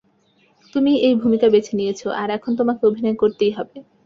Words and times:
তুমিই 0.73 0.97
এই 1.07 1.15
ভূমিকা 1.21 1.47
বেছে 1.53 1.73
নিয়েছো, 1.79 2.07
আর 2.21 2.27
এখন 2.37 2.51
তোমাকে 2.59 2.81
অভিনয় 2.89 3.17
করতেই 3.21 3.51
হবে। 3.57 3.75